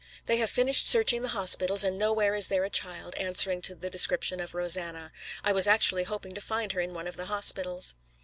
[0.25, 3.91] "They have finished searching the hospitals, and nowhere is there a child answering to the
[3.91, 5.11] description of Rosanna.
[5.43, 7.93] I was actually hoping to find her in one of the hospitals."